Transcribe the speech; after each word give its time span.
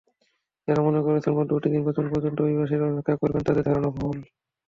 যাঁরা 0.67 0.81
মনে 0.83 0.99
করছেন, 1.01 1.31
মধ্যবর্তী 1.37 1.69
নির্বাচন 1.69 2.05
পর্যন্ত 2.11 2.37
অভিবাসীরা 2.41 2.85
অপেক্ষা 2.89 3.19
করবেন, 3.21 3.41
তাঁদের 3.45 3.65
ধারণা 3.67 3.89
ভুল। 3.91 4.17